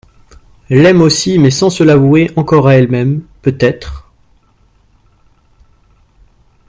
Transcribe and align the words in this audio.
L’aime 0.71 0.99
aussi, 0.99 1.37
mais 1.37 1.51
sans 1.51 1.69
se 1.69 1.83
l’avouer 1.83 2.31
encore 2.35 2.67
à 2.67 2.73
elle-même, 2.73 3.21
peut-être… 3.43 4.09